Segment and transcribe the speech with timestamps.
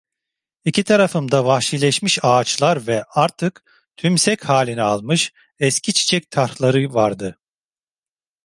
[0.65, 3.63] İki tarafımda vahşileşmiş ağaçlar ve artık
[3.97, 7.39] tümsek halini almış eski çiçek tarhları vardı…